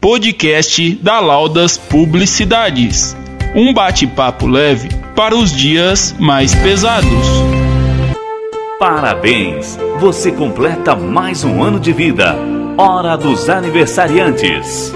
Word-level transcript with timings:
Podcast 0.00 0.94
da 0.96 1.20
Laudas 1.20 1.78
Publicidades. 1.78 3.16
Um 3.54 3.72
bate-papo 3.72 4.46
leve 4.46 4.88
para 5.14 5.34
os 5.34 5.52
dias 5.52 6.14
mais 6.18 6.54
pesados. 6.54 7.08
Parabéns! 8.78 9.78
Você 10.00 10.32
completa 10.32 10.96
mais 10.96 11.44
um 11.44 11.62
ano 11.62 11.78
de 11.78 11.92
vida. 11.92 12.36
Hora 12.76 13.16
dos 13.16 13.48
aniversariantes. 13.48 14.92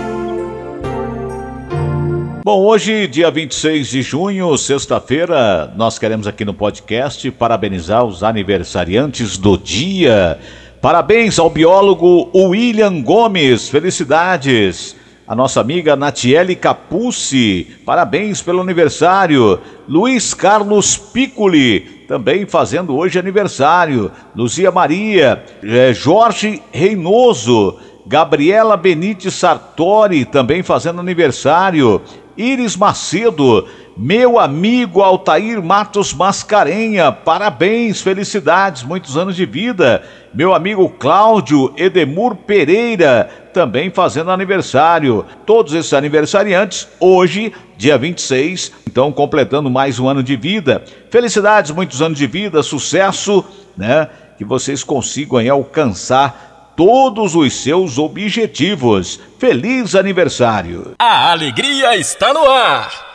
Bom, 2.45 2.61
hoje, 2.61 3.09
dia 3.09 3.31
26 3.31 3.89
de 3.89 4.03
junho, 4.03 4.57
sexta-feira, 4.57 5.73
nós 5.77 5.99
queremos 5.99 6.27
aqui 6.27 6.45
no 6.45 6.55
podcast 6.55 7.29
parabenizar 7.33 8.05
os 8.05 8.23
aniversariantes 8.23 9.37
do 9.37 9.57
dia. 9.59 10.39
Parabéns 10.87 11.37
ao 11.37 11.51
biólogo 11.51 12.31
William 12.33 13.03
Gomes, 13.03 13.69
felicidades. 13.69 14.95
A 15.27 15.35
nossa 15.35 15.61
amiga 15.61 15.97
Natiele 15.97 16.55
Capucci, 16.55 17.67
parabéns 17.85 18.41
pelo 18.41 18.61
aniversário. 18.61 19.59
Luiz 19.89 20.33
Carlos 20.33 20.97
Piccoli, 20.97 21.81
também 22.07 22.47
fazendo 22.47 22.97
hoje 22.97 23.19
aniversário. 23.19 24.13
Luzia 24.33 24.71
Maria, 24.71 25.45
é, 25.61 25.93
Jorge 25.93 26.63
Reinoso, 26.71 27.81
Gabriela 28.07 28.77
Benite 28.77 29.29
Sartori, 29.29 30.25
também 30.25 30.63
fazendo 30.63 31.01
aniversário. 31.01 32.01
Iris 32.37 32.77
Macedo, 32.77 33.67
meu 33.97 34.39
amigo 34.39 35.01
Altair 35.01 35.63
Matos 35.63 36.13
Mascarenha, 36.13 37.11
parabéns, 37.11 38.03
felicidades, 38.03 38.83
muitos 38.83 39.17
anos 39.17 39.35
de 39.35 39.47
vida. 39.47 40.03
Meu 40.35 40.55
amigo 40.55 40.87
Cláudio 40.91 41.73
Edemur 41.79 42.37
Pereira, 42.37 43.31
também 43.55 43.91
fazendo 43.91 44.31
aniversário. 44.31 45.25
Todos 45.47 45.73
esses 45.73 45.95
aniversariantes, 45.95 46.87
hoje, 47.01 47.55
dia 47.79 47.97
26, 47.97 48.71
então 48.87 49.11
completando 49.11 49.71
mais 49.71 49.99
um 49.99 50.07
ano 50.07 50.23
de 50.23 50.37
vida. 50.37 50.85
Felicidades, 51.11 51.71
muitos 51.71 52.03
anos 52.03 52.19
de 52.19 52.27
vida, 52.27 52.63
sucesso, 52.63 53.43
né? 53.75 54.11
Que 54.37 54.45
vocês 54.45 54.85
consigam 54.85 55.39
aí, 55.39 55.49
alcançar 55.49 56.75
todos 56.77 57.35
os 57.35 57.55
seus 57.55 57.97
objetivos. 57.97 59.19
Feliz 59.39 59.95
aniversário! 59.95 60.93
A 60.99 61.31
alegria 61.31 61.97
está 61.97 62.35
no 62.35 62.47
ar! 62.47 63.06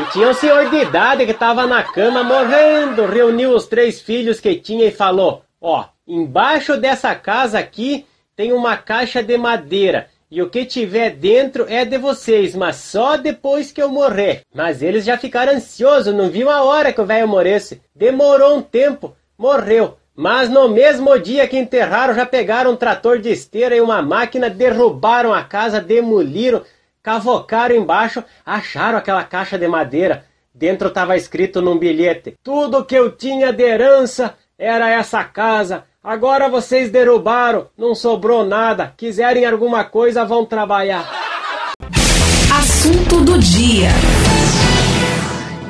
E 0.00 0.12
tinha 0.12 0.28
um 0.28 0.34
senhor 0.34 0.68
de 0.68 0.76
idade 0.76 1.24
que 1.24 1.32
estava 1.32 1.66
na 1.66 1.82
cama 1.82 2.22
morrendo, 2.22 3.06
reuniu 3.06 3.54
os 3.54 3.66
três 3.66 4.00
filhos 4.00 4.40
que 4.40 4.54
tinha 4.56 4.86
e 4.86 4.90
falou: 4.90 5.42
Ó, 5.60 5.84
embaixo 6.06 6.76
dessa 6.76 7.14
casa 7.14 7.58
aqui 7.58 8.06
tem 8.36 8.52
uma 8.52 8.76
caixa 8.76 9.22
de 9.22 9.38
madeira. 9.38 10.08
E 10.30 10.42
o 10.42 10.50
que 10.50 10.64
tiver 10.64 11.10
dentro 11.10 11.66
é 11.68 11.84
de 11.84 11.96
vocês, 11.96 12.54
mas 12.54 12.76
só 12.76 13.16
depois 13.16 13.70
que 13.70 13.80
eu 13.80 13.88
morrer. 13.88 14.42
Mas 14.52 14.82
eles 14.82 15.04
já 15.04 15.16
ficaram 15.16 15.54
ansiosos, 15.54 16.12
não 16.12 16.28
viu 16.28 16.50
a 16.50 16.62
hora 16.62 16.92
que 16.92 17.00
o 17.00 17.06
velho 17.06 17.28
morresse. 17.28 17.80
Demorou 17.94 18.56
um 18.56 18.62
tempo, 18.62 19.16
morreu. 19.38 19.96
Mas 20.16 20.48
no 20.50 20.68
mesmo 20.68 21.16
dia 21.18 21.46
que 21.46 21.56
enterraram, 21.58 22.14
já 22.14 22.26
pegaram 22.26 22.72
um 22.72 22.76
trator 22.76 23.18
de 23.18 23.30
esteira 23.30 23.76
e 23.76 23.80
uma 23.80 24.02
máquina, 24.02 24.50
derrubaram 24.50 25.32
a 25.32 25.44
casa, 25.44 25.80
demoliram, 25.80 26.62
cavocaram 27.06 27.76
embaixo, 27.76 28.24
acharam 28.44 28.98
aquela 28.98 29.22
caixa 29.22 29.56
de 29.56 29.68
madeira. 29.68 30.24
Dentro 30.52 30.88
estava 30.88 31.16
escrito 31.16 31.62
num 31.62 31.78
bilhete: 31.78 32.34
Tudo 32.42 32.84
que 32.84 32.96
eu 32.96 33.12
tinha 33.12 33.52
de 33.52 33.62
herança 33.62 34.34
era 34.58 34.90
essa 34.90 35.22
casa. 35.22 35.84
Agora 36.02 36.48
vocês 36.48 36.90
derrubaram, 36.90 37.68
não 37.78 37.94
sobrou 37.94 38.44
nada. 38.44 38.92
Quiserem 38.96 39.44
alguma 39.44 39.84
coisa, 39.84 40.24
vão 40.24 40.44
trabalhar. 40.44 41.08
Assunto 42.52 43.20
do 43.20 43.38
dia. 43.38 43.90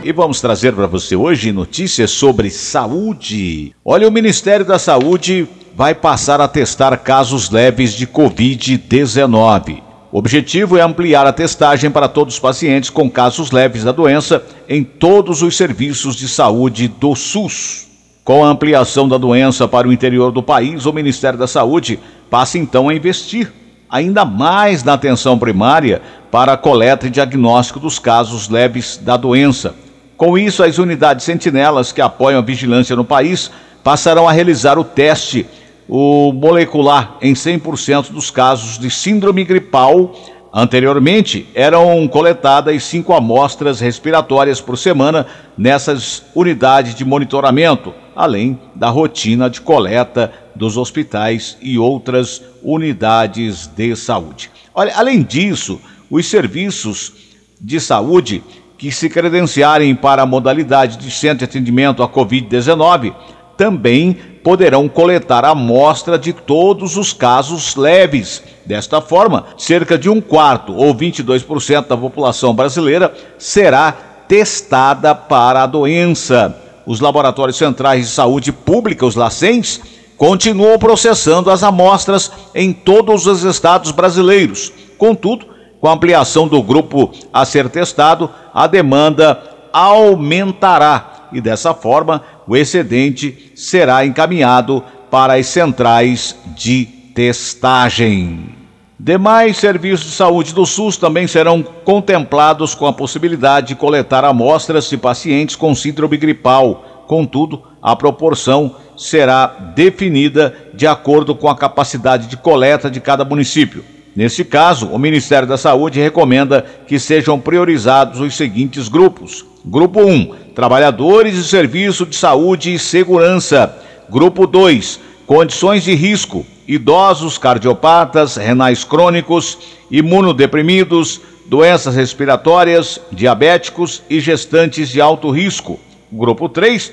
E 0.02 0.12
vamos 0.12 0.40
trazer 0.40 0.72
para 0.72 0.86
você 0.86 1.16
hoje 1.16 1.52
notícias 1.52 2.12
sobre 2.12 2.48
saúde. 2.48 3.74
Olha, 3.84 4.08
o 4.08 4.12
Ministério 4.12 4.64
da 4.64 4.78
Saúde 4.78 5.46
vai 5.74 5.94
passar 5.94 6.40
a 6.40 6.48
testar 6.48 6.96
casos 6.98 7.50
leves 7.50 7.92
de 7.92 8.06
Covid-19. 8.06 9.85
O 10.12 10.18
objetivo 10.18 10.76
é 10.76 10.82
ampliar 10.82 11.26
a 11.26 11.32
testagem 11.32 11.90
para 11.90 12.08
todos 12.08 12.34
os 12.34 12.40
pacientes 12.40 12.90
com 12.90 13.10
casos 13.10 13.50
leves 13.50 13.84
da 13.84 13.92
doença 13.92 14.42
em 14.68 14.82
todos 14.82 15.42
os 15.42 15.56
serviços 15.56 16.16
de 16.16 16.28
saúde 16.28 16.88
do 16.88 17.14
SUS. 17.14 17.86
Com 18.24 18.44
a 18.44 18.48
ampliação 18.48 19.08
da 19.08 19.18
doença 19.18 19.68
para 19.68 19.86
o 19.86 19.92
interior 19.92 20.32
do 20.32 20.42
país, 20.42 20.86
o 20.86 20.92
Ministério 20.92 21.38
da 21.38 21.46
Saúde 21.46 21.98
passa 22.30 22.58
então 22.58 22.88
a 22.88 22.94
investir 22.94 23.52
ainda 23.88 24.24
mais 24.24 24.82
na 24.82 24.94
atenção 24.94 25.38
primária 25.38 26.02
para 26.30 26.54
a 26.54 26.56
coleta 26.56 27.06
e 27.06 27.10
diagnóstico 27.10 27.78
dos 27.78 27.98
casos 27.98 28.48
leves 28.48 28.96
da 28.96 29.16
doença 29.16 29.74
com 30.16 30.38
isso, 30.38 30.62
as 30.62 30.78
unidades 30.78 31.26
sentinelas 31.26 31.92
que 31.92 32.00
apoiam 32.00 32.38
a 32.38 32.42
vigilância 32.42 32.96
no 32.96 33.04
país 33.04 33.50
passarão 33.84 34.26
a 34.26 34.32
realizar 34.32 34.78
o 34.78 34.84
teste 34.84 35.46
o 35.88 36.32
molecular 36.32 37.16
em 37.20 37.34
100% 37.34 38.10
dos 38.10 38.30
casos 38.30 38.78
de 38.78 38.90
síndrome 38.90 39.44
gripal. 39.44 40.14
Anteriormente, 40.52 41.46
eram 41.54 42.08
coletadas 42.08 42.82
cinco 42.84 43.12
amostras 43.12 43.78
respiratórias 43.78 44.60
por 44.60 44.78
semana 44.78 45.26
nessas 45.56 46.22
unidades 46.34 46.94
de 46.94 47.04
monitoramento, 47.04 47.92
além 48.14 48.58
da 48.74 48.88
rotina 48.88 49.50
de 49.50 49.60
coleta 49.60 50.32
dos 50.54 50.78
hospitais 50.78 51.58
e 51.60 51.78
outras 51.78 52.42
unidades 52.62 53.66
de 53.66 53.94
saúde. 53.94 54.50
Olha, 54.74 54.94
além 54.96 55.22
disso, 55.22 55.78
os 56.10 56.26
serviços 56.26 57.12
de 57.60 57.78
saúde 57.78 58.42
que 58.78 58.90
se 58.90 59.08
credenciarem 59.08 59.94
para 59.94 60.22
a 60.22 60.26
modalidade 60.26 60.96
de 60.98 61.10
centro 61.10 61.38
de 61.38 61.44
atendimento 61.44 62.02
à 62.02 62.08
Covid-19 62.08 63.14
também 63.56 64.16
poderão 64.46 64.88
coletar 64.88 65.44
amostra 65.44 66.16
de 66.16 66.32
todos 66.32 66.96
os 66.96 67.12
casos 67.12 67.74
leves. 67.74 68.40
Desta 68.64 69.00
forma, 69.00 69.46
cerca 69.58 69.98
de 69.98 70.08
um 70.08 70.20
quarto 70.20 70.72
ou 70.72 70.94
22% 70.94 71.88
da 71.88 71.96
população 71.96 72.54
brasileira 72.54 73.12
será 73.36 73.90
testada 74.28 75.16
para 75.16 75.64
a 75.64 75.66
doença. 75.66 76.56
Os 76.86 77.00
laboratórios 77.00 77.56
centrais 77.56 78.06
de 78.06 78.12
saúde 78.12 78.52
pública, 78.52 79.04
os 79.04 79.16
LACENS, 79.16 79.80
continuam 80.16 80.78
processando 80.78 81.50
as 81.50 81.64
amostras 81.64 82.30
em 82.54 82.72
todos 82.72 83.26
os 83.26 83.42
estados 83.42 83.90
brasileiros. 83.90 84.72
Contudo, 84.96 85.44
com 85.80 85.88
a 85.88 85.92
ampliação 85.92 86.46
do 86.46 86.62
grupo 86.62 87.10
a 87.32 87.44
ser 87.44 87.68
testado, 87.68 88.30
a 88.54 88.68
demanda 88.68 89.42
aumentará 89.72 91.15
e 91.36 91.40
dessa 91.40 91.74
forma 91.74 92.22
o 92.46 92.56
excedente 92.56 93.52
será 93.54 94.06
encaminhado 94.06 94.82
para 95.10 95.34
as 95.34 95.46
centrais 95.46 96.34
de 96.56 96.86
testagem. 97.14 98.54
Demais 98.98 99.58
serviços 99.58 100.06
de 100.06 100.12
saúde 100.12 100.54
do 100.54 100.64
SUS 100.64 100.96
também 100.96 101.26
serão 101.26 101.62
contemplados 101.62 102.74
com 102.74 102.86
a 102.86 102.92
possibilidade 102.92 103.68
de 103.68 103.74
coletar 103.74 104.24
amostras 104.24 104.88
de 104.88 104.96
pacientes 104.96 105.54
com 105.54 105.74
síndrome 105.74 106.16
gripal. 106.16 107.04
Contudo, 107.06 107.62
a 107.82 107.94
proporção 107.94 108.74
será 108.96 109.46
definida 109.76 110.56
de 110.72 110.86
acordo 110.86 111.34
com 111.34 111.50
a 111.50 111.56
capacidade 111.56 112.28
de 112.28 112.36
coleta 112.38 112.90
de 112.90 112.98
cada 112.98 113.26
município. 113.26 113.84
Neste 114.16 114.42
caso, 114.42 114.86
o 114.86 114.98
Ministério 114.98 115.46
da 115.46 115.58
Saúde 115.58 116.00
recomenda 116.00 116.64
que 116.86 116.98
sejam 116.98 117.38
priorizados 117.38 118.18
os 118.18 118.34
seguintes 118.34 118.88
grupos: 118.88 119.44
Grupo 119.62 120.00
1, 120.00 120.34
trabalhadores 120.54 121.34
de 121.34 121.44
serviço 121.44 122.06
de 122.06 122.16
saúde 122.16 122.72
e 122.72 122.78
segurança. 122.78 123.76
Grupo 124.08 124.46
2, 124.46 124.98
condições 125.26 125.84
de 125.84 125.94
risco, 125.94 126.46
idosos, 126.66 127.36
cardiopatas, 127.36 128.36
renais 128.36 128.84
crônicos, 128.84 129.58
imunodeprimidos, 129.90 131.20
doenças 131.44 131.94
respiratórias, 131.94 132.98
diabéticos 133.12 134.02
e 134.08 134.18
gestantes 134.18 134.88
de 134.88 134.98
alto 134.98 135.30
risco. 135.30 135.78
Grupo 136.10 136.48
3, 136.48 136.90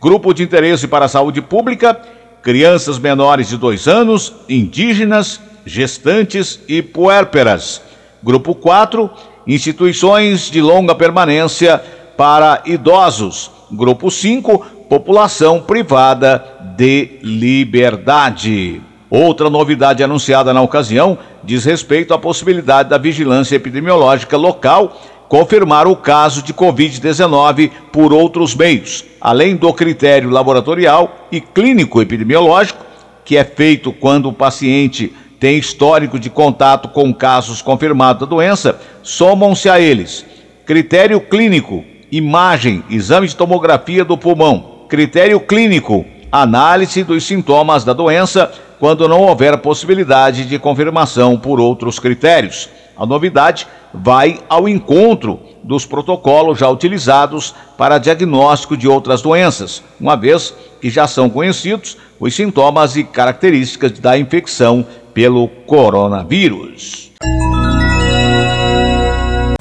grupo 0.00 0.32
de 0.32 0.44
interesse 0.44 0.86
para 0.86 1.06
a 1.06 1.08
saúde 1.08 1.42
pública, 1.42 2.00
crianças 2.42 2.96
menores 2.96 3.48
de 3.48 3.56
2 3.56 3.88
anos, 3.88 4.32
indígenas, 4.48 5.40
gestantes 5.64 6.60
e 6.68 6.82
puérperas. 6.82 7.82
Grupo 8.22 8.54
4, 8.54 9.10
instituições 9.46 10.50
de 10.50 10.60
longa 10.60 10.94
permanência 10.94 11.82
para 12.16 12.62
idosos. 12.66 13.50
Grupo 13.70 14.10
5, 14.10 14.58
população 14.88 15.60
privada 15.60 16.44
de 16.76 17.18
liberdade. 17.22 18.80
Outra 19.08 19.50
novidade 19.50 20.02
anunciada 20.02 20.52
na 20.52 20.62
ocasião 20.62 21.18
diz 21.42 21.64
respeito 21.64 22.14
à 22.14 22.18
possibilidade 22.18 22.90
da 22.90 22.98
vigilância 22.98 23.56
epidemiológica 23.56 24.36
local 24.36 24.96
confirmar 25.30 25.86
o 25.86 25.94
caso 25.94 26.42
de 26.42 26.52
Covid-19 26.52 27.70
por 27.92 28.12
outros 28.12 28.52
meios, 28.52 29.04
além 29.20 29.54
do 29.54 29.72
critério 29.72 30.28
laboratorial 30.28 31.28
e 31.30 31.40
clínico 31.40 32.02
epidemiológico, 32.02 32.84
que 33.24 33.36
é 33.36 33.44
feito 33.44 33.92
quando 33.92 34.28
o 34.28 34.32
paciente 34.32 35.14
tem 35.40 35.58
histórico 35.58 36.18
de 36.18 36.28
contato 36.30 36.90
com 36.90 37.12
casos 37.12 37.62
confirmados 37.62 38.20
da 38.20 38.26
doença, 38.26 38.78
somam-se 39.02 39.68
a 39.68 39.80
eles 39.80 40.26
critério 40.70 41.20
clínico, 41.20 41.84
imagem, 42.12 42.84
exame 42.88 43.26
de 43.26 43.34
tomografia 43.34 44.04
do 44.04 44.16
pulmão, 44.16 44.84
critério 44.88 45.40
clínico, 45.40 46.04
análise 46.30 47.02
dos 47.02 47.26
sintomas 47.26 47.82
da 47.82 47.92
doença 47.92 48.52
quando 48.78 49.08
não 49.08 49.22
houver 49.22 49.58
possibilidade 49.58 50.44
de 50.44 50.60
confirmação 50.60 51.36
por 51.36 51.58
outros 51.58 51.98
critérios. 51.98 52.68
A 53.00 53.06
novidade 53.06 53.66
vai 53.94 54.40
ao 54.46 54.68
encontro 54.68 55.40
dos 55.64 55.86
protocolos 55.86 56.58
já 56.58 56.68
utilizados 56.68 57.54
para 57.78 57.96
diagnóstico 57.96 58.76
de 58.76 58.86
outras 58.86 59.22
doenças, 59.22 59.82
uma 59.98 60.18
vez 60.18 60.54
que 60.82 60.90
já 60.90 61.06
são 61.06 61.30
conhecidos 61.30 61.96
os 62.20 62.34
sintomas 62.34 62.96
e 62.96 63.04
características 63.04 63.98
da 63.98 64.18
infecção 64.18 64.86
pelo 65.14 65.48
coronavírus. 65.48 67.10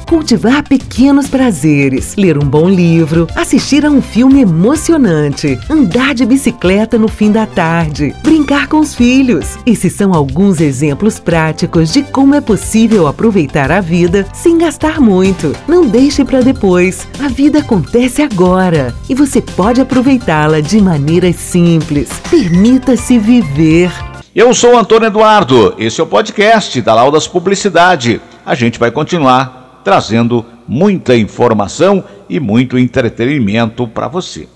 Cultivar 0.09 0.67
pequenos 0.67 1.27
prazeres, 1.27 2.15
ler 2.15 2.35
um 2.35 2.41
bom 2.41 2.67
livro, 2.67 3.27
assistir 3.35 3.85
a 3.85 3.91
um 3.91 4.01
filme 4.01 4.41
emocionante, 4.41 5.55
andar 5.69 6.15
de 6.15 6.25
bicicleta 6.25 6.97
no 6.97 7.07
fim 7.07 7.31
da 7.31 7.45
tarde, 7.45 8.15
brincar 8.23 8.67
com 8.67 8.79
os 8.79 8.95
filhos. 8.95 9.59
Esses 9.67 9.93
são 9.93 10.11
alguns 10.11 10.61
exemplos 10.61 11.19
práticos 11.19 11.93
de 11.93 12.01
como 12.01 12.33
é 12.33 12.41
possível 12.41 13.05
aproveitar 13.05 13.71
a 13.71 13.81
vida 13.81 14.25
sem 14.33 14.57
gastar 14.57 14.99
muito. 14.99 15.55
Não 15.67 15.85
deixe 15.85 16.25
para 16.25 16.41
depois. 16.41 17.07
A 17.23 17.27
vida 17.27 17.59
acontece 17.59 18.23
agora 18.23 18.95
e 19.07 19.13
você 19.13 19.39
pode 19.39 19.79
aproveitá-la 19.79 20.59
de 20.59 20.81
maneiras 20.81 21.35
simples. 21.35 22.09
Permita-se 22.31 23.19
viver. 23.19 23.91
Eu 24.35 24.55
sou 24.55 24.75
Antônio 24.75 25.05
Eduardo, 25.05 25.75
esse 25.77 26.01
é 26.01 26.03
o 26.03 26.07
podcast 26.07 26.81
da 26.81 26.95
Laudas 26.95 27.27
Publicidade. 27.27 28.19
A 28.43 28.55
gente 28.55 28.79
vai 28.79 28.89
continuar 28.89 29.58
trazendo 29.89 30.45
muita 30.67 31.15
informação 31.15 32.03
e 32.29 32.39
muito 32.39 32.77
entretenimento 32.77 33.87
para 33.87 34.07
você. 34.07 34.47